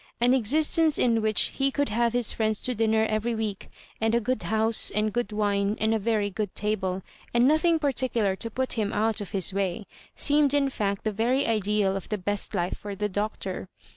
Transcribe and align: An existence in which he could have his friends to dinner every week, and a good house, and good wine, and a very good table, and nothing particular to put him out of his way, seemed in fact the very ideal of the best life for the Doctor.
An 0.19 0.33
existence 0.33 0.97
in 0.97 1.21
which 1.21 1.49
he 1.53 1.69
could 1.69 1.89
have 1.89 2.13
his 2.13 2.31
friends 2.33 2.59
to 2.61 2.73
dinner 2.73 3.05
every 3.07 3.35
week, 3.35 3.69
and 4.01 4.15
a 4.15 4.19
good 4.19 4.41
house, 4.41 4.89
and 4.89 5.13
good 5.13 5.31
wine, 5.31 5.77
and 5.79 5.93
a 5.93 5.99
very 5.99 6.31
good 6.31 6.55
table, 6.55 7.03
and 7.35 7.47
nothing 7.47 7.77
particular 7.77 8.35
to 8.35 8.49
put 8.49 8.73
him 8.73 8.93
out 8.93 9.21
of 9.21 9.29
his 9.29 9.53
way, 9.53 9.85
seemed 10.15 10.55
in 10.55 10.71
fact 10.71 11.03
the 11.03 11.11
very 11.11 11.45
ideal 11.45 11.95
of 11.95 12.09
the 12.09 12.17
best 12.17 12.55
life 12.55 12.79
for 12.79 12.95
the 12.95 13.09
Doctor. 13.09 13.67